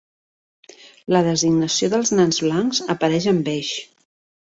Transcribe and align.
La 1.17 1.21
designació 1.27 1.91
dels 1.93 2.15
nans 2.23 2.43
blancs 2.49 2.83
apareix 2.97 3.33
en 3.37 3.47
beix. 3.53 3.79